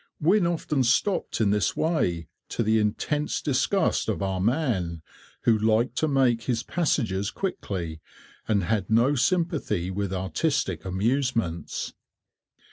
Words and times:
Wynne 0.19 0.47
often 0.47 0.83
stopped 0.83 1.39
in 1.39 1.51
this 1.51 1.75
way, 1.77 2.27
to 2.49 2.63
the 2.63 2.79
intense 2.79 3.39
disgust 3.39 4.09
of 4.09 4.23
our 4.23 4.41
man, 4.41 5.03
who 5.43 5.55
liked 5.55 5.95
to 5.97 6.07
make 6.07 6.45
his 6.45 6.63
passages 6.63 7.29
quickly, 7.29 8.01
and 8.47 8.63
had 8.63 8.89
no 8.89 9.13
sympathy 9.13 9.91
with 9.91 10.11
artistic 10.11 10.85
amusements. 10.85 11.93